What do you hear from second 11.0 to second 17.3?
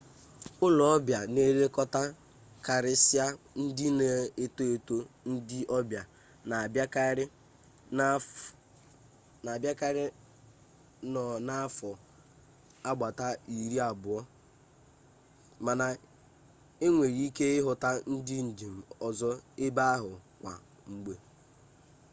no n'afo agbata iri-abuo mana inwere